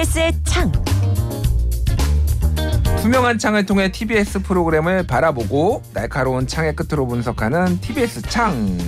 [0.00, 0.72] TBS의 창.
[3.02, 8.78] 투명한 창을 통해 TBS 프로그램을 바라보고 날카로운 창의 끝으로 분석하는 TBS 창.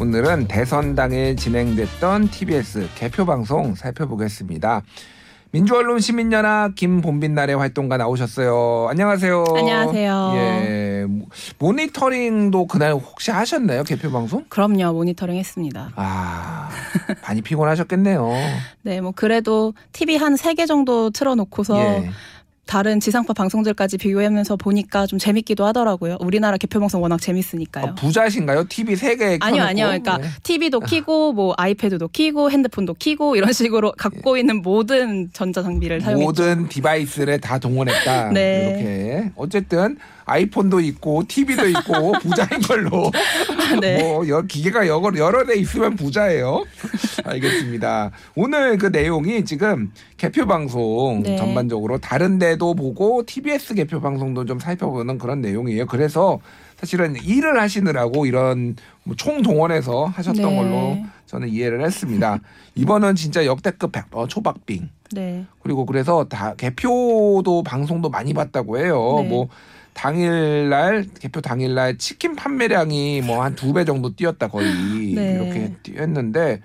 [0.00, 4.82] 오늘은 대선 당일 진행됐던 TBS 개표 방송 살펴보겠습니다.
[5.52, 8.86] 민주언론 시민연합 김본빈날의 활동가 나오셨어요.
[8.88, 9.44] 안녕하세요.
[9.54, 10.32] 안녕하세요.
[10.36, 11.06] 예,
[11.58, 14.46] 모니터링도 그날 혹시 하셨나요 개표 방송?
[14.48, 15.90] 그럼요, 모니터링 했습니다.
[15.94, 16.70] 아,
[17.28, 18.30] 많이 피곤하셨겠네요.
[18.80, 22.10] 네, 뭐 그래도 TV 한세개 정도 틀어 놓고서 예.
[22.72, 26.16] 다른 지상파 방송들까지 비교하면서 보니까 좀 재밌기도 하더라고요.
[26.20, 27.84] 우리나라 개표 방송 워낙 재밌으니까요.
[27.84, 28.64] 어, 부자신가요?
[28.66, 29.36] TV 세 개.
[29.42, 29.84] 아니요, 아니요.
[29.88, 30.28] 그러니까 네.
[30.42, 36.24] TV도 키고 뭐 아이패드도 키고 핸드폰도 키고 이런 식으로 갖고 있는 모든 전자 장비를 사용했죠.
[36.24, 38.30] 모든 디바이스를 다 동원했다.
[38.30, 38.70] 네.
[38.70, 43.10] 이렇게 어쨌든 아이폰도 있고 TV도 있고 부자인 걸로.
[43.80, 44.02] 네.
[44.02, 46.64] 뭐 여, 기계가 여러, 여러 대 있으면 부자예요.
[47.24, 48.10] 알겠습니다.
[48.34, 51.36] 오늘 그 내용이 지금 개표 방송 네.
[51.36, 55.86] 전반적으로 다른 데도 보고 TBS 개표 방송도 좀 살펴보는 그런 내용이에요.
[55.86, 56.40] 그래서
[56.76, 60.56] 사실은 일을 하시느라고 이런 뭐 총동원해서 하셨던 네.
[60.56, 62.38] 걸로 저는 이해를 했습니다.
[62.74, 64.88] 이번은 진짜 역대급 백- 어, 초박빙.
[65.12, 65.44] 네.
[65.62, 69.20] 그리고 그래서 다 개표도 방송도 많이 봤다고 해요.
[69.22, 69.28] 네.
[69.28, 69.48] 뭐
[69.94, 74.66] 당일날 개표 당일날 치킨 판매량이 뭐 한 두 배 정도 뛰었다 거의
[75.14, 75.34] 네.
[75.34, 76.60] 이렇게 뛰었는데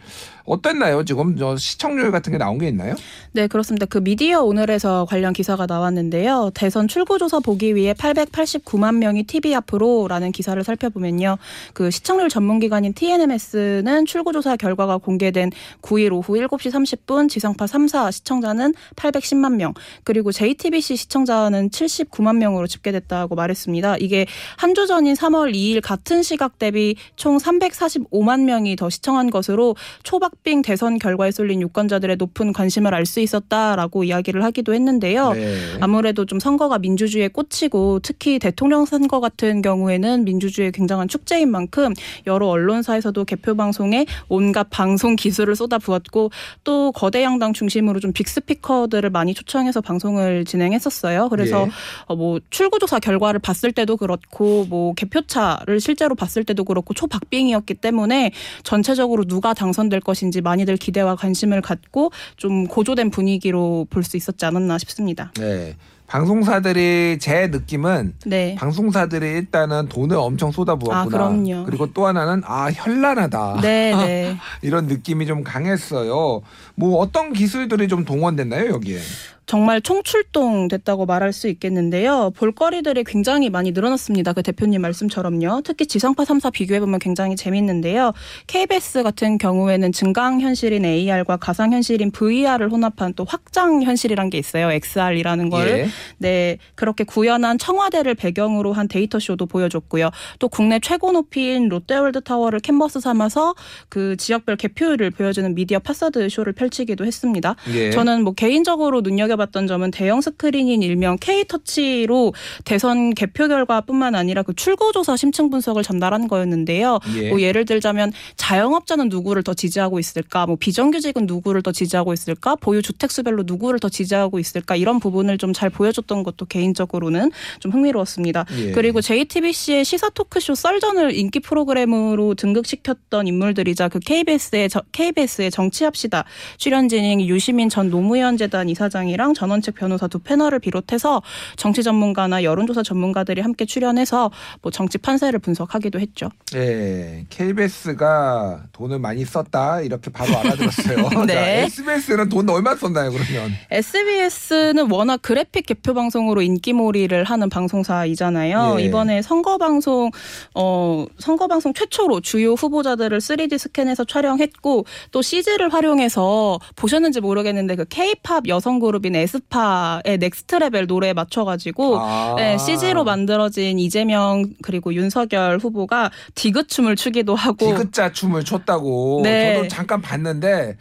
[0.48, 1.04] 어땠나요?
[1.04, 2.96] 지금 저 시청률 같은 게 나온 게 있나요?
[3.34, 3.86] 네, 그렇습니다.
[3.86, 6.52] 그 미디어 오늘에서 관련 기사가 나왔는데요.
[6.54, 11.38] 대선 출구조사 보기 위해 889만 명이 TV 앞으로라는 기사를 살펴보면요.
[11.74, 19.56] 그 시청률 전문기관인 TNMS는 출구조사 결과가 공개된 9일 오후 7시 30분 지상파 3사 시청자는 810만
[19.56, 19.74] 명,
[20.06, 23.98] 그리고 JTBC 시청자는 79만 명으로 집계됐다고 말했습니다.
[23.98, 29.76] 이게 한 주 전인 3월 2일 같은 시각 대비 총 345만 명이 더 시청한 것으로
[30.04, 35.34] 초박 빙 대선 결과에 쏠린 유권자들의 높은 관심을 알 수 있었다라고 이야기를 하기도 했는데요.
[35.34, 35.56] 네.
[35.80, 41.94] 아무래도 좀 선거가 민주주의에 꽂히고 특히 대통령 선거 같은 경우에는 민주주의의 굉장한 축제인 만큼
[42.28, 46.32] 여러 언론사에서도 개표 방송에 온갖 방송 기술을 쏟아부었고
[46.66, 51.30] 또 거대 양당 중심으로 좀 빅스피커들을 많이 초청해서 방송을 진행했었어요.
[51.30, 51.72] 그래서 예.
[52.06, 58.32] 어, 뭐 출구조사 결과를 봤을 때도 그렇고 뭐 개표차를 실제로 봤을 때도 그렇고 초박빙이었기 때문에
[58.64, 64.78] 전체적으로 누가 당선될 것인지 많이들 기대와 관심을 갖고 좀 고조된 분위기로 볼 수 있었지 않았나
[64.78, 65.32] 싶습니다.
[65.40, 65.76] 네.
[66.08, 68.56] 방송사들이 제 느낌은 네.
[68.56, 71.02] 방송사들이 일단은 돈을 엄청 쏟아부었구나.
[71.02, 71.66] 아, 그럼요.
[71.66, 73.60] 그리고 또 하나는 아 현란하다.
[73.62, 74.38] 네, 네.
[74.62, 76.42] 이런 느낌이 좀 강했어요.
[76.76, 79.00] 뭐 어떤 기술들이 좀 동원됐나요 여기에?
[79.48, 82.32] 정말 총출동 됐다고 말할 수 있겠는데요.
[82.36, 84.34] 볼거리들이 굉장히 많이 늘어났습니다.
[84.34, 85.62] 그 대표님 말씀처럼요.
[85.64, 88.12] 특히 지상파 3사 비교해보면 굉장히 재밌는데요.
[88.48, 94.70] KBS 같은 경우에는 증강현실인 AR과 가상현실인 VR을 혼합한 또 확장현실이란 게 있어요.
[94.70, 95.68] XR이라는 걸.
[95.70, 95.88] 예.
[96.18, 100.10] 네, 그렇게 구현한 청와대를 배경으로 한 데이터 쇼도 보여줬고요.
[100.40, 103.56] 또 국내 최고 높이인 롯데월드 타워를 캔버스 삼아서
[103.88, 107.56] 그 지역별 개표율을 보여주는 미디어 파사드 쇼를 펼치기도 했습니다.
[107.74, 107.92] 예.
[107.92, 112.34] 저는 뭐 개인적으로 눈여겨 봤던 점은 대형 스크린인 일명 K터치로
[112.66, 117.00] 대선 개표 결과뿐만 아니라 그 출구조사 심층 분석을 전달한 거였는데요.
[117.16, 117.30] 예.
[117.30, 122.82] 뭐 예를 들자면 자영업자는 누구를 더 지지하고 있을까, 뭐 비정규직은 누구를 더 지지하고 있을까, 보유
[122.82, 128.46] 주택 수별로 누구를 더 지지하고 있을까 이런 부분을 좀 잘 보여줬던 것도 개인적으로는 좀 흥미로웠습니다.
[128.60, 128.72] 예.
[128.74, 136.26] 그리고 JTBC의 시사 토크쇼 썰전을 인기 프로그램으로 등극시켰던 인물들이자 그 KBS의 저, KBS의 정치합시다
[136.58, 141.22] 출연진인 유시민 전 노무현 재단 이사장이랑 전원책 변호사 두 패널을 비롯해서
[141.56, 146.30] 정치 전문가나 여론조사 전문가들이 함께 출연해서 뭐 정치 판세를 분석하기도 했죠.
[146.56, 151.10] 예, KBS가 돈을 많이 썼다 이렇게 바로 알아들었어요.
[151.28, 151.34] 네.
[151.34, 153.52] 자, SBS는 돈 얼마 썼나요 그러면?
[153.72, 158.78] SBS는 워낙 그래픽 개표 방송으로 인기몰이를 하는 방송사이잖아요.
[158.80, 158.84] 예.
[158.84, 160.12] 이번에 선거 방송
[160.56, 167.86] 어 선거 방송 최초로 주요 후보자들을 3D 스캔해서 촬영했고 또 CG를 활용해서 보셨는지 모르겠는데 그
[167.86, 172.36] K-팝 여성 그룹인 에스파의 Next Level 노래에 맞춰 가지고 아.
[172.38, 179.56] 네, CG로 만들어진 이재명 그리고 윤석열 후보가 디귿 춤을 추기도 하고 디귿자 춤을 췄다고 네.
[179.56, 180.78] 저도 잠깐 봤는데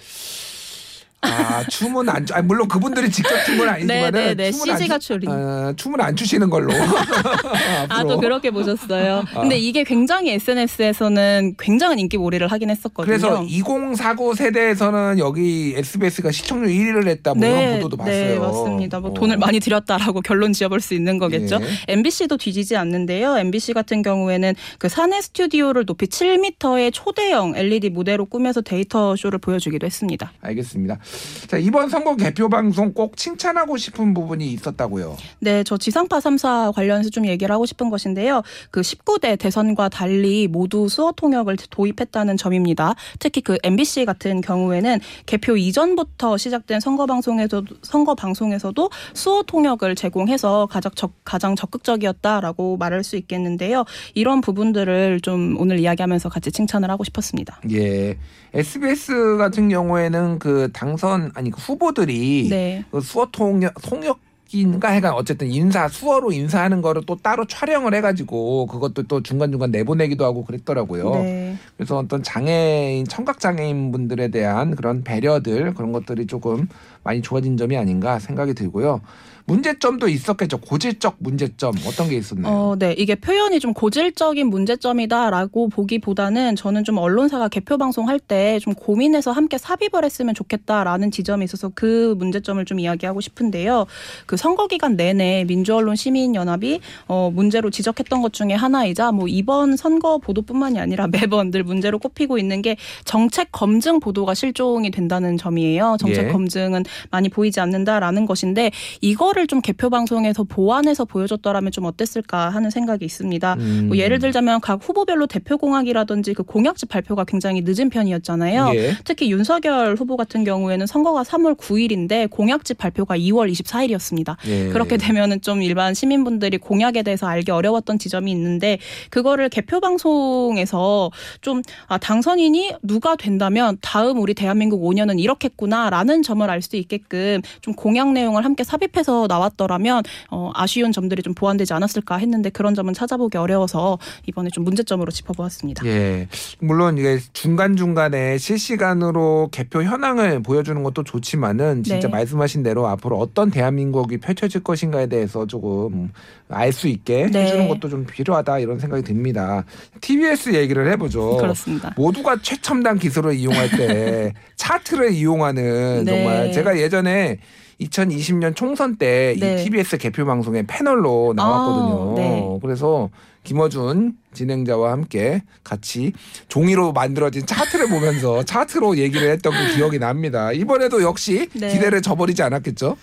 [1.27, 4.53] 아 춤은 안 추- 아니, 물론 그분들이 직접 춤은 아니지만은 네, 네, 네.
[4.53, 5.27] 춤은 안 CG가 추- 추리.
[5.29, 6.73] 어, 춤은 안 추시는 걸로
[7.89, 8.21] 아, 또 앞으로.
[8.21, 9.25] 그렇게 보셨어요.
[9.35, 9.41] 아.
[9.41, 13.07] 근데 이게 굉장히 SNS에서는 굉장한 인기 몰이를 하긴 했었거든요.
[13.07, 18.15] 그래서 2049 세대에서는 여기 SBS가 시청률 1위를 했다 뭐 이런 보도도 봤어요.
[18.15, 19.01] 네, 맞습니다.
[19.01, 19.15] 뭐 어.
[19.15, 21.59] 돈을 많이 들였다라고 결론 지어볼 수 있는 거겠죠.
[21.63, 21.67] 예.
[21.93, 23.39] MBC도 뒤지지 않는데요.
[23.39, 29.87] MBC 같은 경우에는 그 사내 스튜디오를 높이 7m의 초대형 LED 무대로 꾸며서 데이터 쇼를 보여주기도
[29.87, 30.33] 했습니다.
[30.43, 30.99] 알겠습니다.
[31.47, 35.17] 자, 이번 선거 개표 방송 꼭 칭찬하고 싶은 부분이 있었다고요.
[35.41, 38.43] 네, 저 지상파 3사 관련해서 좀 얘기를 하고 싶은 것인데요.
[38.71, 42.95] 그 19대 대선과 달리 모두 수어 통역을 도입했다는 점입니다.
[43.19, 50.67] 특히 그 MBC 같은 경우에는 개표 이전부터 시작된 선거 방송에서 선거 방송에서도 수어 통역을 제공해서
[50.67, 53.85] 가장 적, 가장 적극적이었다라고 말할 수 있겠는데요.
[54.15, 57.61] 이런 부분들을 좀 오늘 이야기하면서 같이 칭찬을 하고 싶었습니다.
[57.71, 58.17] 예.
[58.57, 62.85] SBS 같은 경우에는 그 당선 아니 그 후보들이 네.
[62.91, 64.19] 그 수어 통역 통역
[64.53, 69.73] 인가 해가 어쨌든 인사 수어로 인사하는 거를 또 따로 촬영을 해가지고 그것도 또 중간 중간
[69.73, 71.11] 내보내기도 하고 그랬더라고요.
[71.17, 71.57] 네.
[71.77, 76.69] 그래서 어떤 장애인 청각 장애인 분들에 대한 그런 배려들 그런 것들이 조금
[77.03, 79.01] 많이 좋아진 점이 아닌가 생각이 들고요.
[79.47, 80.59] 문제점도 있었겠죠.
[80.59, 82.53] 고질적 문제점 어떤 게 있었나요?
[82.53, 82.95] 어, 네.
[82.99, 89.59] 이게 표현이 좀 고질적인 문제점이다라고 보기보다는 저는 좀 언론사가 개표 방송할 때 좀 고민해서 함께
[89.59, 93.87] 삽입을 했으면 좋겠다라는 지점이 있어서 그 문제점을 좀 이야기하고 싶은데요.
[94.27, 100.19] 그 선거 기간 내내 민주언론 시민연합이 어, 문제로 지적했던 것 중에 하나이자 뭐 이번 선거
[100.19, 105.97] 보도뿐만이 아니라 매번 늘 문제로 꼽히고 있는 게 정책 검증 보도가 실종이 된다는 점이에요.
[106.01, 106.33] 정책 예.
[106.33, 108.71] 검증은 많이 보이지 않는다라는 것인데
[109.01, 113.55] 이거 를 좀 개표 방송에서 보완해서 보여줬더라면 좀 어땠을까 하는 생각이 있습니다.
[113.55, 113.85] 음.
[113.89, 118.73] 뭐 예를 들자면 각 후보별로 대표 공약이라든지 그 공약집 발표가 굉장히 늦은 편이었잖아요.
[118.75, 118.97] 예.
[119.05, 124.37] 특히 윤석열 후보 같은 경우에는 선거가 3월 9일인데 공약집 발표가 2월 24일이었습니다.
[124.49, 124.69] 예.
[124.69, 128.79] 그렇게 되면은 좀 일반 시민분들이 공약에 대해서 알기 어려웠던 지점이 있는데
[129.11, 131.11] 그거를 개표 방송에서
[131.41, 137.75] 좀 아, 당선인이 누가 된다면 다음 우리 대한민국 5년은 이렇겠구나라는 점을 알 수 있게끔 좀
[137.75, 143.37] 공약 내용을 함께 삽입해서 나왔더라면 어, 아쉬운 점들이 좀 보완되지 않았을까 했는데 그런 점은 찾아보기
[143.39, 145.85] 어려워서 이번에 좀 문제점으로 짚어보았습니다.
[145.87, 146.29] 예.
[146.61, 152.13] 물론 이게 중간 중간에 실시간으로 개표 현황을 보여주는 것도 좋지만은 진짜 네.
[152.13, 156.11] 말씀하신 대로 앞으로 어떤 대한민국이 펼쳐질 것인가에 대해서 조금
[156.49, 157.45] 알 수 있게 네.
[157.45, 159.65] 해주는 것도 좀 필요하다 이런 생각이 듭니다.
[160.01, 161.39] TBS 얘기를 해보죠.
[161.39, 161.95] 그렇습니다.
[161.97, 166.11] 모두가 최첨단 기술을 이용할 때 차트를 이용하는 네.
[166.13, 167.39] 정말 제가 예전에
[167.81, 169.57] 2020년 총선 때이 네.
[169.57, 172.13] TBS 개표 방송에 패널로 나왔거든요.
[172.13, 172.59] 아, 네.
[172.63, 173.11] 그래서
[173.45, 176.13] 김어준 진행자와 함께 같이
[176.49, 180.53] 종이로 만들어진 차트를 보면서 차트로 얘기를 했던 그 기억이 납니다.
[180.53, 181.73] 이번에도 역시 네.
[181.73, 182.97] 기대를 저버리지 않았겠죠?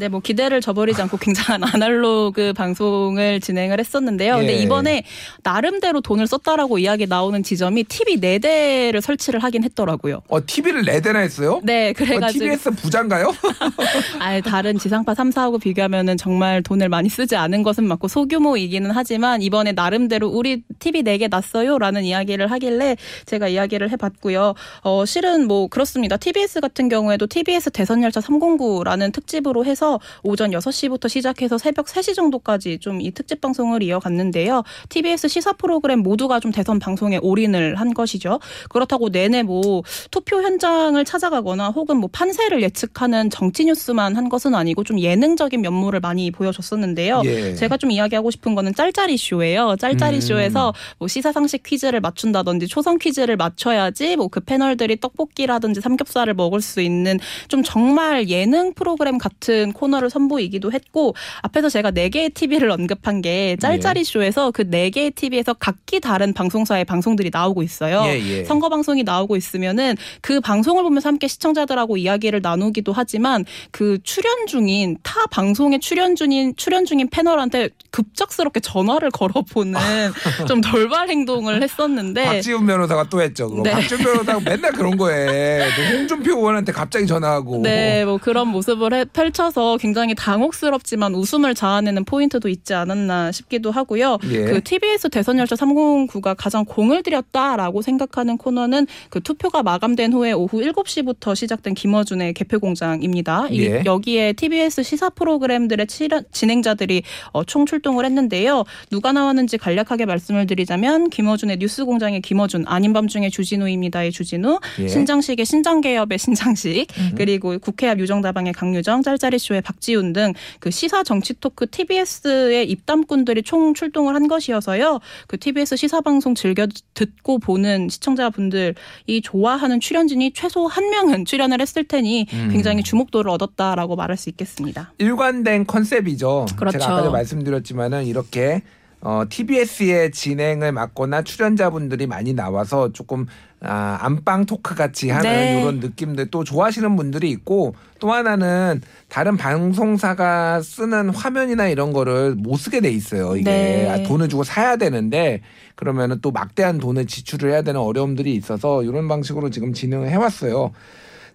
[0.00, 4.36] 네, 뭐 기대를 저버리지 않고 굉장한 아날로그 방송을 진행을 했었는데요.
[4.36, 4.62] 근데 예.
[4.62, 5.04] 이번에
[5.42, 10.22] 나름대로 돈을 썼다라고 이야기 나오는 지점이 TV 네 대를 설치를 하긴 했더라고요.
[10.28, 11.60] 어, TV를 네 대나 했어요?
[11.64, 13.34] 네, 어, 그래가지고 TBS 부자인가요?
[14.20, 19.72] 아 다른 지상파 3사하고 비교하면은 정말 돈을 많이 쓰지 않은 것은 맞고 소규모이기는 하지만 이번에
[19.72, 24.54] 나름대로 우리 TV 4개 났어요 라는 이야기를 하길래 제가 이야기를 해봤고요.
[24.80, 26.16] 어 실은 뭐 그렇습니다.
[26.16, 29.89] TBS 같은 경우에도 TBS 대선 열차 309라는 특집으로 해서
[30.22, 34.62] 오전 6시부터 시작해서 새벽 3시 정도까지 좀 이 특집 방송을 이어갔는데요.
[34.88, 38.40] TBS 시사 프로그램 모두가 좀 대선 방송에 올인을 한 것이죠.
[38.68, 44.84] 그렇다고 내내 뭐 투표 현장을 찾아가거나 혹은 뭐 판세를 예측하는 정치 뉴스만 한 것은 아니고
[44.84, 47.22] 좀 예능적인 면모를 많이 보여줬었는데요.
[47.24, 47.54] 예.
[47.54, 49.76] 제가 좀 이야기하고 싶은 거는 짤짤이 쇼예요.
[49.78, 50.20] 짤짤이 음.
[50.20, 56.60] 쇼에서 뭐 시사 상식 퀴즈를 맞춘다든지 초성 퀴즈를 맞춰야지 뭐 그 패널들이 떡볶이라든지 삼겹살을 먹을
[56.60, 62.70] 수 있는 좀 정말 예능 프로그램 같은 코너를 선보이기도 했고 앞에서 제가 네 개의 TV를
[62.70, 68.02] 언급한 게 짤짤이 쇼에서 그네 개의 TV에서 각기 다른 방송사의 방송들이 나오고 있어요.
[68.06, 68.44] 예, 예.
[68.44, 74.98] 선거 방송이 나오고 있으면은 그 방송을 보면서 함께 시청자들하고 이야기를 나누기도 하지만 그 출연 중인
[75.02, 79.80] 타 방송에 출연 중인 출연 중인 패널한테 급작스럽게 전화를 걸어보는
[80.48, 83.48] 좀 돌발 행동을 했었는데 박지훈 변호사가 또 했죠.
[83.48, 83.62] 그거.
[83.62, 83.70] 네.
[83.72, 87.62] 박지훈 변호사가 맨날 그런 거에 홍준표 의원한테 갑자기 전화하고.
[87.62, 94.18] 네, 뭐 그런 모습을 해- 펼쳐서 굉장히 당혹스럽지만 웃음을 자아내는 포인트도 있지 않았나 싶기도 하고요.
[94.30, 94.44] 예.
[94.44, 100.60] 그 TBS 대선 열차 309가 가장 공을 들였다라고 생각하는 코너는 그 투표가 마감된 후에 오후
[100.60, 103.48] 7시부터 시작된 김어준의 개표 공장입니다.
[103.50, 103.82] 이- 예.
[103.84, 107.02] 여기에 TBS 시사 프로그램들의 칠연- 진행자들이
[107.32, 108.64] 어, 총 출동을 했는데요.
[108.90, 114.88] 누가 나왔는지 간략하게 말씀을 드리자면 김어준의 뉴스 공장의 김어준, 아닌 밤중에 주진우입니다의 주진우, 예.
[114.88, 117.12] 신장식의 신장개업의 신장식, 음.
[117.16, 123.42] 그리고 국회 앞 유정다방의 강유정, 짤짤이 쇼의 박지훈 등 그 시사 정치 토크 TBS의 입담꾼들이
[123.42, 125.00] 총 출동을 한 것이어서요.
[125.26, 128.74] 그 TBS 시사 방송 즐겨 듣고 보는 시청자분들이
[129.22, 132.48] 좋아하는 출연진이 최소 한 명은 출연을 했을 테니 음.
[132.52, 134.92] 굉장히 주목도를 얻었다라고 말할 수 있겠습니다.
[134.98, 136.46] 일관된 컨셉이죠.
[136.56, 136.78] 그렇죠.
[136.78, 138.62] 제가 아까도 말씀드렸지만은 이렇게
[139.02, 143.26] 어, TBS의 진행을 맡거나 출연자분들이 많이 나와서 조금
[143.62, 145.60] 아, 안방 토크 같이 하는 네.
[145.60, 152.56] 이런 느낌들 또 좋아하시는 분들이 있고 또 하나는 다른 방송사가 쓰는 화면이나 이런 거를 못
[152.56, 153.36] 쓰게 돼 있어요.
[153.36, 153.90] 이게 네.
[153.90, 155.42] 아, 돈을 주고 사야 되는데
[155.74, 160.72] 그러면은 또 막대한 돈을 지출을 해야 되는 어려움들이 있어서 이런 방식으로 지금 진행을 해왔어요.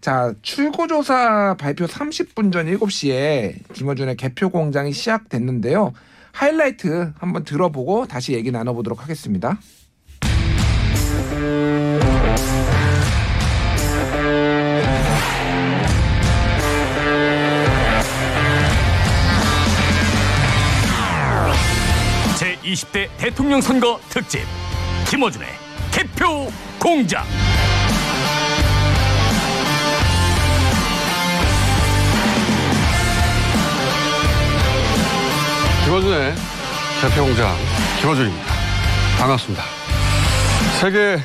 [0.01, 5.93] 자, 출고조사 발표 30분 전 7시에 김어준의 개표 공장이 시작됐는데요.
[6.36, 9.58] 하이라이트 한번 들어보고 다시 얘기 나눠보도록 하겠습니다.
[22.38, 24.42] 제20대 대통령 선거 특집
[25.10, 25.48] 김어준의
[25.92, 27.24] 개표 공장
[35.86, 36.34] 김어준의
[37.00, 37.56] 개표공장
[38.01, 38.54] 김어준입니다.
[39.20, 39.63] 반갑습니다.
[40.82, 41.20] 세계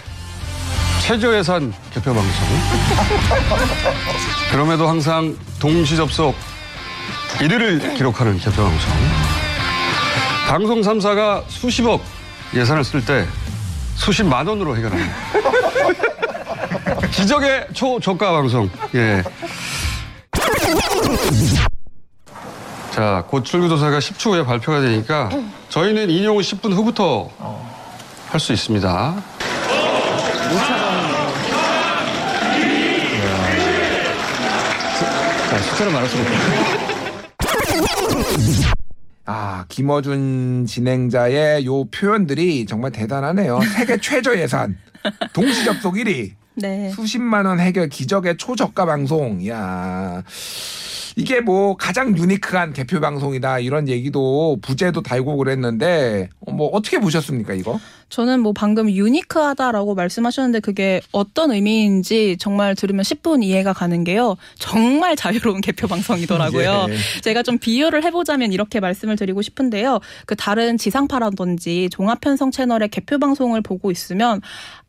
[1.00, 2.30] 최저 예산 개표 방송.
[4.50, 6.36] 그럼에도 항상 동시 접속
[7.38, 8.90] 1위를 기록하는 개표 방송.
[10.46, 12.02] 방송 3사가 수십억
[12.54, 13.26] 예산을 쓸 때
[13.96, 15.14] 수십만 원으로 해결합니다.
[17.12, 18.68] 기적의 초저가 방송.
[18.94, 19.22] 예.
[22.92, 25.30] 자, 곧 출구조사가 10초 후에 발표가 되니까
[25.68, 27.30] 저희는 인용을 10분 후부터
[28.28, 29.14] 할 수 있습니다.
[35.70, 36.26] 숫자를 말할수록
[39.26, 43.60] 아, 김어준 진행자의 요 표현들이 정말 대단하네요.
[43.76, 44.76] 세계 최저 예산,
[45.32, 46.90] 동시 접속 1위, 네.
[46.90, 49.46] 수십만 원 해결 기적의 초저가 방송.
[49.48, 50.22] 야
[51.20, 57.52] 이게 뭐 가장 유니크한 개표 방송이다 이런 얘기도 부제도 달고 그랬는데 어, 뭐 어떻게 보셨습니까
[57.52, 57.78] 이거?
[58.08, 64.36] 저는 뭐 방금 유니크하다라고 말씀하셨는데 그게 어떤 의미인지 정말 들으면 10분 이해가 가는 게요.
[64.56, 66.86] 정말 자유로운 개표 방송이더라고요.
[66.90, 67.20] 예.
[67.20, 70.00] 제가 좀 비유를 해보자면 이렇게 말씀을 드리고 싶은데요.
[70.26, 74.40] 그 다른 지상파라든지 종합편성 채널의 개표 방송을 보고 있으면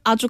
[0.03, 0.27] 아주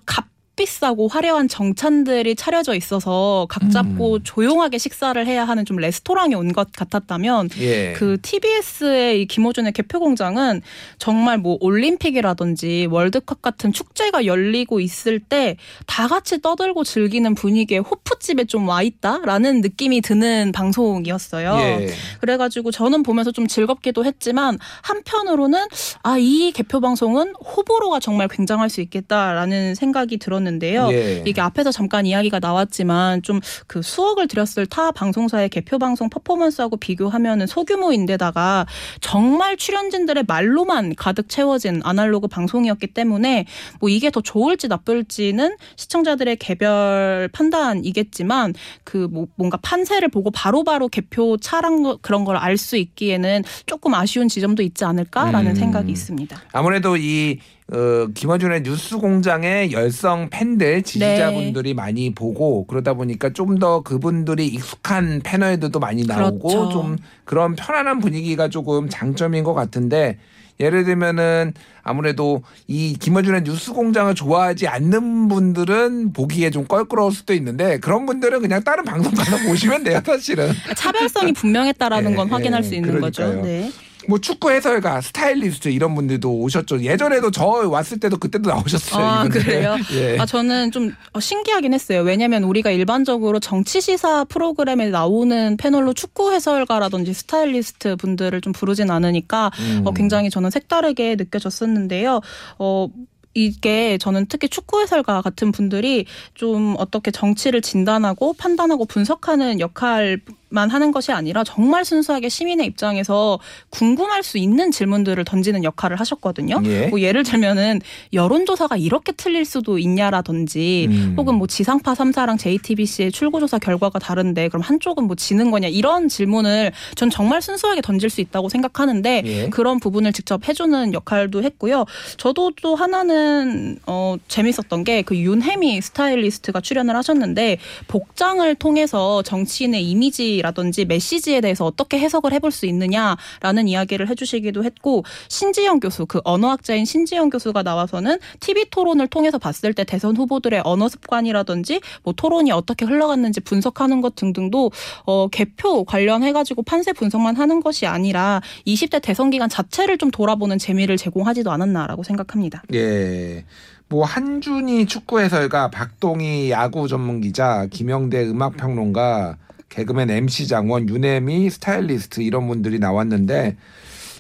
[0.62, 4.20] 값 비싸고 화려한 정찬들이 차려져 있어서 각 잡고 음.
[4.24, 7.94] 조용하게 식사를 해야 하는 좀 레스토랑에 온 것 같았다면 예.
[7.94, 10.62] 그 TBS의 이 김호준의 개표 공장은
[10.98, 18.46] 정말 뭐 올림픽이라든지 월드컵 같은 축제가 열리고 있을 때 다 같이 떠들고 즐기는 분위기에 호프집에
[18.46, 21.58] 좀 와 있다라는 느낌이 드는 방송이었어요.
[21.60, 21.88] 예.
[22.20, 25.60] 그래가지고 저는 보면서 좀 즐겁기도 했지만 한편으로는
[26.04, 30.90] 아 이 개표 방송은 호불호가 정말 굉장할 수 있겠다라는 생각이 들었는데 요.
[30.92, 31.24] 예.
[31.26, 37.48] 이게 앞에서 잠깐 이야기가 나왔지만 좀 그 수억을 들였을 타 방송사의 개표 방송 퍼포먼스하고 비교하면은
[37.48, 38.66] 소규모인데다가
[39.02, 43.46] 정말 출연진들의 말로만 가득 채워진 아날로그 방송이었기 때문에
[43.80, 48.54] 뭐 이게 더 좋을지 나쁠지는 시청자들의 개별 판단이겠지만
[48.84, 53.94] 그 뭐 뭔가 판세를 보고 바로바로 개표 차랑 거- 그런 걸 알 수 있기에는 조금
[53.94, 55.56] 아쉬운 지점도 있지 않을까라는 음.
[55.56, 56.40] 생각이 있습니다.
[56.54, 57.40] 아무래도 이
[57.72, 65.22] 어, 김어준의 뉴스 공장의 열성 팬들 지지자분들이 많이 보고 그러다 보니까 좀 더 그분들이 익숙한
[65.24, 66.70] 패널들도 많이 나오고 그렇죠.
[66.70, 70.18] 좀 그런 편안한 분위기가 조금 장점인 것 같은데
[70.60, 77.78] 예를 들면은 아무래도 이 김어준의 뉴스 공장을 좋아하지 않는 분들은 보기에 좀 껄끄러울 수도 있는데
[77.80, 82.68] 그런 분들은 그냥 다른 방송 가서 보시면 돼요 사실은 차별성이 분명했다라는 예, 건 확인할 예,
[82.68, 83.24] 수 있는 거죠.
[83.24, 83.46] 그러니까요.
[83.46, 83.72] 네.
[84.08, 89.44] 뭐 축구 해설가 스타일리스트 이런 분들도 오셨죠 예전에도 저 왔을 때도 그때도 나오셨어요 아, 이분들.
[89.44, 89.76] 그래요?
[89.94, 90.18] 예.
[90.20, 92.02] 아, 저는 좀 신기하긴 했어요.
[92.02, 99.52] 왜냐면 우리가 일반적으로 정치 시사 프로그램에 나오는 패널로 축구 해설가라든지 스타일리스트 분들을 좀 부르진 않으니까
[99.60, 99.82] 음.
[99.86, 102.22] 어, 굉장히 저는 색다르게 느껴졌었는데요.
[102.60, 102.88] 어,
[103.34, 110.20] 이게 저는 특히 축구 해설가 같은 분들이 좀 어떻게 정치를 진단하고 판단하고 분석하는 역할
[110.52, 113.40] 만 하는 것이 아니라 정말 순수하게 시민의 입장에서
[113.70, 116.62] 궁금할 수 있는 질문들을 던지는 역할을 하셨거든요.
[116.66, 116.88] 예.
[116.88, 117.82] 뭐 예를 들면은
[118.14, 121.16] 여론조사가 이렇게 틀릴 수도 있냐라든지 음.
[121.18, 126.72] 혹은 뭐 지상파 3사랑 JTBC의 출구조사 결과가 다른데 그럼 한쪽은 뭐 지는 거냐 이런 질문을
[126.96, 129.50] 전 정말 순수하게 던질 수 있다고 생각하는데 예.
[129.50, 131.86] 그런 부분을 직접 해주는 역할도 했고요.
[132.18, 140.41] 저도 또 하나는 어 재밌었던 게 그 윤혜미 스타일리스트가 출연을 하셨는데 복장을 통해서 정치인의 이미지
[140.42, 146.86] 라든지 메시지에 대해서 어떻게 해석을 해볼 수 있느냐라는 이야기를 해주시기도 했고 신지영 교수 그 언어학자인
[146.86, 152.86] 신지영 교수가 나와서는 TV 토론을 통해서 봤을 때 대선 후보들의 언어 습관이라든지 뭐 토론이 어떻게
[152.86, 154.72] 흘러갔는지 분석하는 것 등등도
[155.06, 160.58] 어 개표 관련해 가지고 판세 분석만 하는 것이 아니라 20대 대선 기간 자체를 좀 돌아보는
[160.58, 162.64] 재미를 제공하지도 않았나라고 생각합니다.
[162.74, 163.46] 예.
[163.92, 169.36] 뭐 한준희 축구 해설가, 박동희 야구 전문 기자, 김영대 음악 평론가,
[169.72, 173.56] 개그맨 MC 장원, 윤혜미 스타일리스트 이런 분들이 나왔는데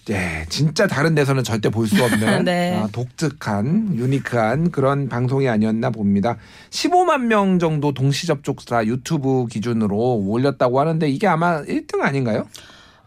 [0.10, 2.75] 예, 진짜 다른 데서는 절대 볼 수 없는 네.
[2.75, 6.38] 아, 독특한 유니크한 그런 방송이 아니었나 봅니다.
[6.72, 12.48] 15만 명 정도 동시 접촉자 유튜브 기준으로 올렸다고 하는데 이게 아마 1등 아닌가요?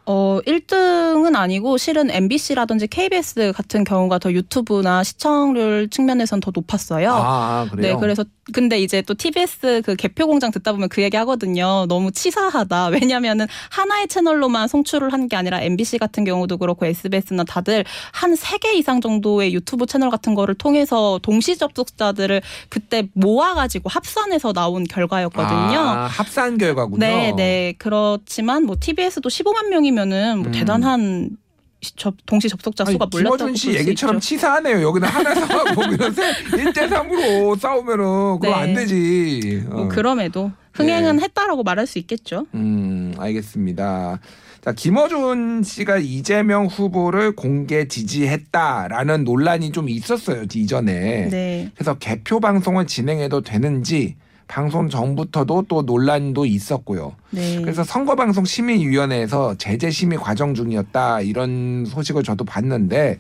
[0.07, 7.11] 어, 1등은 아니고 실은 MBC라든지 KBS 같은 경우가 더 유튜브나 시청률 측면에선 더 높았어요.
[7.13, 7.95] 아, 그래요.
[7.95, 11.87] 네, 그래서 근데 이제 또 TBS 그 개표 공장 듣다 보면 그 얘기 하거든요.
[11.89, 12.89] 너무 치사하다.
[13.01, 18.59] 왜냐면은 하나의 채널로만 송출을 한 게 아니라 MBC 같은 경우도 그렇고 SBS나 다들 한 세
[18.59, 24.85] 개 이상 정도의 유튜브 채널 같은 거를 통해서 동시 접속자들을 그때 모아 가지고 합산해서 나온
[24.85, 25.79] 결과였거든요.
[25.79, 26.99] 아, 합산 결과군요.
[26.99, 27.75] 네, 네.
[27.79, 30.53] 그렇지만 뭐 TBS도 15만 명이 면은 뭐 음.
[30.53, 31.31] 대단한
[31.81, 34.19] 시- 접, 동시 접속자 아니, 수가 몰랐다고 김어준 씨 얘기처럼.
[34.21, 34.81] 치사하네요.
[34.83, 38.05] 여기는 하나 사고 여기는 1대 3으로 싸우면은
[38.41, 38.53] 그거 네.
[38.55, 39.65] 안 되지.
[39.69, 39.75] 어.
[39.75, 42.47] 뭐 그럼에도 흥행은 했다라고 말할 수 있겠죠.
[42.55, 44.19] 음, 알겠습니다.
[44.65, 51.29] 자, 김어준 씨가 이재명 후보를 공개 지지했다라는 논란이 좀 있었어요, 이전에.
[51.29, 51.71] 네.
[51.75, 54.17] 그래서 개표 방송을 진행해도 되는지
[54.49, 57.15] 방송 전부터도 또 논란도 있었고요.
[57.35, 57.61] 네.
[57.61, 63.19] 그래서 선거방송 심의위원회에서 제재 심의 과정 중이었다 이런 소식을 저도 봤는데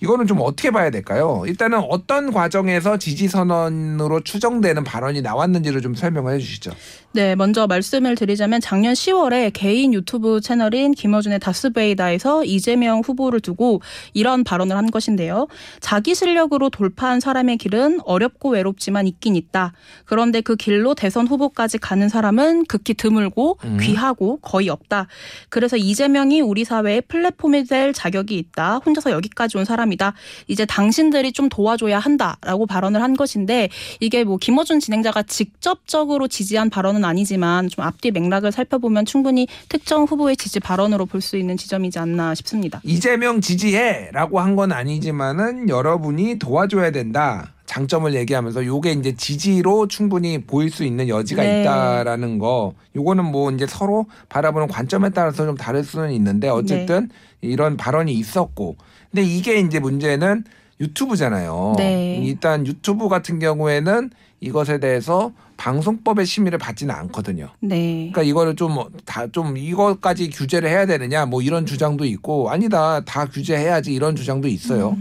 [0.00, 1.44] 이거는 좀 어떻게 봐야 될까요?
[1.46, 6.72] 일단은 어떤 과정에서 지지 선언으로 추정되는 발언이 나왔는지를 좀 설명을 해주시죠.
[7.12, 13.80] 네, 먼저 말씀을 드리자면 작년 10월에 개인 유튜브 채널인 김어준의 다스베이다에서 이재명 후보를 두고
[14.12, 15.46] 이런 발언을 한 것인데요.
[15.78, 19.72] 자기 실력으로 돌파한 사람의 길은 어렵고 외롭지만 있긴 있다.
[20.04, 23.78] 그런데 그 길로 대선 후보까지 가는 사람은 극히 드물고 음.
[23.80, 25.06] 귀하고 거의 없다.
[25.48, 28.78] 그래서 이재명이 우리 사회의 플랫폼이 될 자격이 있다.
[28.84, 30.14] 혼자서 여기까지 온 사람이다.
[30.48, 33.68] 이제 당신들이 좀 도와줘야 한다라고 발언을 한 것인데
[34.00, 40.36] 이게 뭐 김어준 진행자가 직접적으로 지지한 발언은 아니지만 좀 앞뒤 맥락을 살펴보면 충분히 특정 후보의
[40.36, 42.80] 지지 발언으로 볼 수 있는 지점이지 않나 싶습니다.
[42.84, 47.51] 이재명 지지해라고 한 건 아니지만은 여러분이 도와줘야 된다.
[47.66, 51.62] 장점을 얘기하면서 요게 이제 지지로 충분히 보일 수 있는 여지가 네.
[51.62, 52.74] 있다라는 거.
[52.96, 57.08] 요거는 뭐 이제 서로 바라보는 관점에 따라서 좀 다를 수는 있는데 어쨌든
[57.40, 58.76] 이런 발언이 있었고.
[59.10, 60.44] 근데 이게 이제 문제는
[60.80, 61.74] 유튜브잖아요.
[61.78, 62.20] 네.
[62.22, 67.48] 일단 유튜브 같은 경우에는 이것에 대해서 방송법의 심의를 받지는 않거든요.
[67.60, 68.10] 네.
[68.12, 73.94] 그러니까 이거를 좀 다좀 이것까지 규제를 해야 되느냐 뭐 이런 주장도 있고 아니다 다 규제해야지
[73.94, 74.96] 이런 주장도 있어요.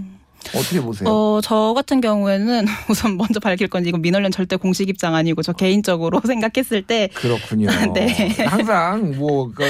[0.55, 1.07] 어떻게 보세요?
[1.09, 1.11] 음.
[1.13, 5.53] 어, 저 같은 경우에는 우선 먼저 밝힐 건지 이건 민원련 절대 공식 입장 아니고 저
[5.53, 7.69] 개인적으로 생각했을 때 그렇군요.
[7.93, 8.35] 네.
[8.45, 9.63] 항상 뭐그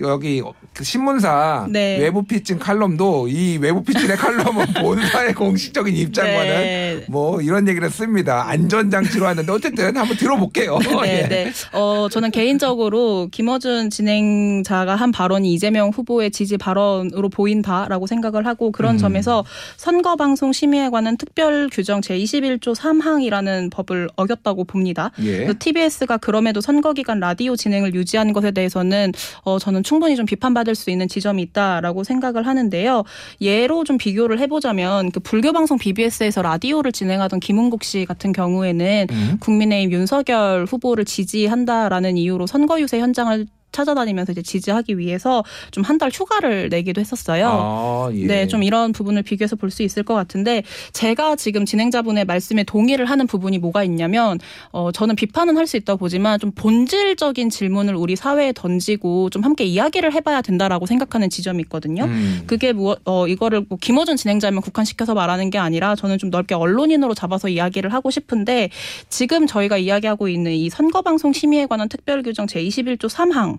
[0.00, 0.42] 여기
[0.74, 1.98] 그 신문사 네.
[1.98, 7.04] 외부 피칭 칼럼도 이 외부 피칭의 칼럼은 본사의 공식적인 입장과는 네.
[7.08, 8.46] 뭐 이런 얘기를 씁니다.
[8.46, 10.78] 안전장치로 하는데 어쨌든 한번 들어볼게요.
[11.02, 11.28] 네, 예.
[11.28, 11.52] 네.
[11.72, 18.96] 어, 저는 개인적으로 김어준 진행자가 한 발언이 이재명 후보의 지지 발언으로 보인다라고 생각을 하고 그런
[18.96, 18.98] 음.
[18.98, 19.46] 점에서
[19.78, 25.10] 선거방송 심의에 관한 특별 규정 제21조 3항이라는 법을 어겼다고 봅니다.
[25.22, 25.50] 예.
[25.58, 30.90] TBS가 그럼에도 선거 기간 라디오 진행을 유지한 것에 대해서는 어, 저는 충분히 좀 비판받을 수
[30.90, 33.04] 있는 지점이 있다라고 생각을 하는데요.
[33.40, 39.36] 예로 좀 비교를 해보자면 그 불교 방송 BBS에서 라디오를 진행하던 김은국 씨 같은 경우에는 음.
[39.40, 43.46] 국민의힘 윤석열 후보를 지지한다라는 이유로 선거 유세 현장을
[43.76, 47.48] 찾아다니면서 이제 지지하기 위해서 좀 한 달 휴가를 내기도 했었어요.
[47.48, 48.26] 아, 예.
[48.26, 50.62] 네, 좀 이런 부분을 비교해서 볼 수 있을 것 같은데
[50.92, 54.38] 제가 지금 진행자분의 말씀에 동의를 하는 부분이 뭐가 있냐면
[54.72, 59.64] 어 저는 비판은 할 수 있다고 보지만 좀 본질적인 질문을 우리 사회에 던지고 좀 함께
[59.64, 62.04] 이야기를 해봐야 된다라고 생각하는 지점이 있거든요.
[62.04, 62.42] 음.
[62.46, 67.14] 그게 뭐, 어, 이거를 뭐 김어준 진행자면 국한시켜서 말하는 게 아니라 저는 좀 넓게 언론인으로
[67.14, 68.70] 잡아서 이야기를 하고 싶은데
[69.08, 73.58] 지금 저희가 이야기하고 있는 이 선거방송 심의에 관한 특별규정 제21조 3항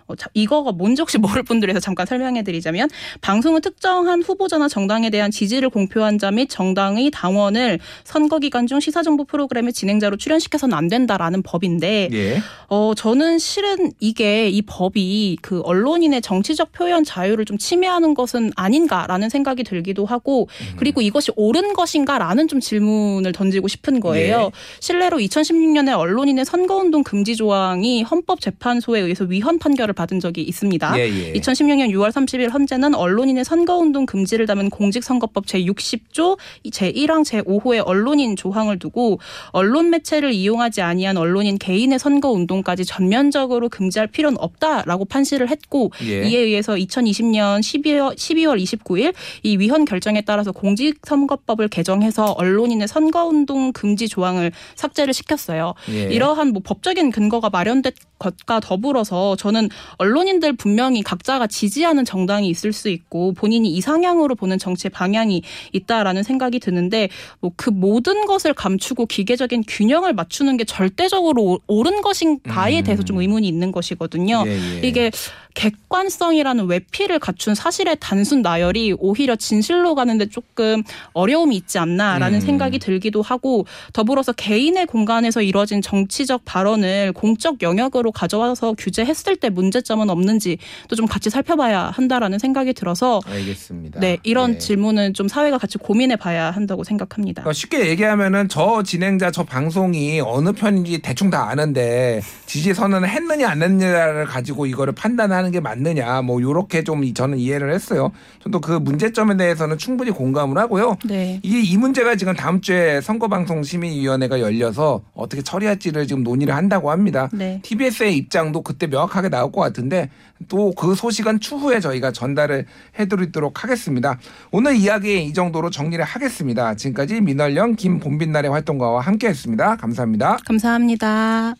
[0.33, 2.89] 이거가 뭔지 혹시 모를 분들에서 잠깐 설명해 드리자면
[3.21, 9.03] 방송은 특정한 후보자나 정당에 대한 지지를 공표한 자 및 정당의 당원을 선거 기간 중 시사
[9.03, 12.41] 정보 프로그램의 진행자로 출연시켜서는 안 된다라는 법인데 예.
[12.67, 19.27] 어, 저는 실은 이게 이 법이 그 언론인의 정치적 표현 자유를 좀 침해하는 것은 아닌가라는
[19.29, 20.47] 생각이 들기도 하고
[20.77, 24.43] 그리고 이것이 옳은 것인가라는 좀 질문을 던지고 싶은 거예요.
[24.45, 24.51] 예.
[24.79, 30.97] 실례로 2016년에 언론인의 선거운동 금지 조항이 헌법재판소에 의해서 위헌 판결을 받은 적이 있습니다.
[30.97, 31.33] 예, 예.
[31.33, 39.19] 2016년 6월 30일 헌재는 언론인의 선거운동 금지를 담은 공직선거법 제60조 제1항 제5호의 언론인 조항을 두고
[39.49, 46.27] 언론 매체를 이용하지 아니한 언론인 개인의 선거운동까지 전면적으로 금지할 필요는 없다라고 판시를 했고 예.
[46.27, 54.07] 이에 의해서 2020년 12월, 12월 29일 이 위헌 결정에 따라서 공직선거법을 개정해서 언론인의 선거운동 금지
[54.07, 55.75] 조항을 삭제를 시켰어요.
[55.89, 56.03] 예.
[56.11, 62.89] 이러한 뭐 법적인 근거가 마련된 것과 더불어서 저는 언론인들 분명히 각자가 지지하는 정당이 있을 수
[62.89, 65.41] 있고 본인이 이상향으로 보는 정치의 방향이
[65.73, 72.01] 있다라는 생각이 드는데 뭐 그 모든 것을 감추고 기계적인 균형을 맞추는 게 절대적으로 오- 옳은
[72.01, 72.83] 것인가에 음.
[72.83, 74.43] 대해서 좀 의문이 있는 것이거든요.
[74.47, 74.87] 예, 예.
[74.87, 75.11] 이게
[75.53, 80.83] 객관성이라는 외피를 갖춘 사실의 단순 나열이 오히려 진실로 가는데 조금
[81.13, 82.39] 어려움이 있지 않나라는 음.
[82.39, 90.09] 생각이 들기도 하고 더불어서 개인의 공간에서 이뤄진 정치적 발언을 공적 영역으로 가져와서 규제했을 때 문제점은
[90.09, 93.99] 없는지 또 좀 같이 살펴봐야 한다라는 생각이 들어서 알겠습니다.
[93.99, 94.57] 네 이런 예.
[94.59, 97.41] 질문은 좀 사회가 같이 고민해 봐야 한다고 생각합니다.
[97.41, 103.49] 그러니까 쉽게 얘기하면은 저 진행자 저 방송이 어느 편인지 대충 다 아는데 지지 선언을 했느냐
[103.49, 108.11] 안 했느냐를 가지고 이거를 판단하는 게 맞느냐 뭐 요렇게 좀 저는 이해를 했어요.
[108.43, 110.97] 저도 그 문제점에 대해서는 충분히 공감을 하고요.
[111.05, 111.39] 네.
[111.41, 117.29] 이게 이 문제가 지금 다음 주에 선거방송심의위원회가 열려서 어떻게 처리할지를 지금 논의를 한다고 합니다.
[117.31, 117.59] 네.
[117.63, 120.09] TBS의 입장도 그때 명확하게 나올 것 같은데
[120.47, 122.65] 또 그 소식은 추후에 저희가 전달을
[122.97, 124.17] 해드리도록 하겠습니다.
[124.51, 126.73] 오늘 이야기 이 정도로 정리를 하겠습니다.
[126.73, 129.75] 지금까지 민월령 김봄빛날의 활동가와 함께했습니다.
[129.77, 130.37] 감사합니다.
[130.43, 131.53] 감사합니다.